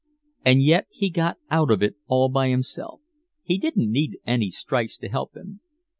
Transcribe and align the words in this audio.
And 0.43 0.63
yet 0.63 0.87
he 0.89 1.11
got 1.11 1.37
out 1.51 1.69
of 1.69 1.83
it 1.83 1.93
all 2.07 2.27
by 2.27 2.49
himself. 2.49 3.01
He 3.43 3.59
didn't 3.59 3.91
need 3.91 4.17
any 4.25 4.49
strikes 4.49 4.97
to 4.97 5.09
help 5.09 5.37
him." 5.37 5.59